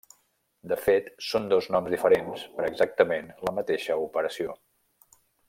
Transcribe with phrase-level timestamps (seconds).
[0.69, 4.59] De fet són dos noms diferents per exactament la mateixa operació.